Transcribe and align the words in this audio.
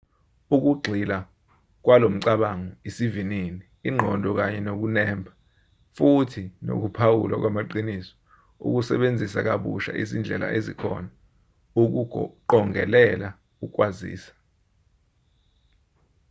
ukugxila 0.55 1.17
kwalomcabango 1.83 2.71
isivinini 2.89 3.61
ingqondo 3.87 4.29
kanye 4.39 4.59
nokunemba 4.67 5.31
futhi 5.95 6.43
nokuphawulwa 6.65 7.35
kwamaqinisio 7.43 8.15
ukusebenzisa 8.67 9.39
kabusha 9.47 9.91
izindlela 10.01 10.47
ezikhona 10.57 11.09
ukuqongelela 11.81 13.29
ukwaziswa 13.65 14.33